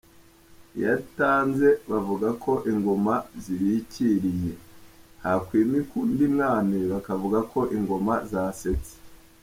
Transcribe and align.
Iyo 0.75 0.87
atanze 0.99 1.67
bavuga 1.91 2.27
ko 2.43 2.51
Ingoma 2.71 3.13
Zibikiriye; 3.43 4.53
hakwimikwa 5.23 5.95
undi 6.03 6.25
Mwami 6.33 6.77
bakavuga 6.91 7.39
ko 7.51 7.59
Ingoma 7.77 8.13
Zasetse. 8.31 8.93